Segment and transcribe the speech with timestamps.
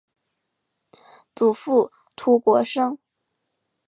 [1.35, 2.97] 祖父涂国升。